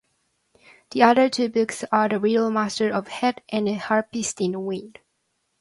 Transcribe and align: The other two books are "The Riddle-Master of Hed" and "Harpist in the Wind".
The 0.89 1.03
other 1.03 1.29
two 1.29 1.47
books 1.47 1.83
are 1.91 2.09
"The 2.09 2.19
Riddle-Master 2.19 2.89
of 2.89 3.07
Hed" 3.09 3.43
and 3.49 3.69
"Harpist 3.77 4.41
in 4.41 4.53
the 4.53 4.59
Wind". 4.59 4.97